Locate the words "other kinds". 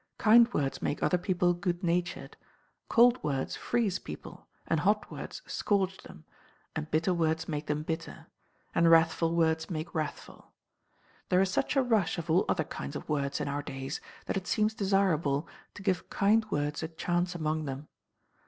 12.49-12.95